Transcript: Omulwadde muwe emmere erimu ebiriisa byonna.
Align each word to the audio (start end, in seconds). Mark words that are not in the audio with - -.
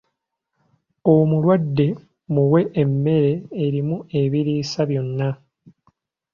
Omulwadde 1.15 1.87
muwe 2.33 2.61
emmere 2.81 3.33
erimu 3.63 3.97
ebiriisa 4.21 4.81
byonna. 4.89 5.29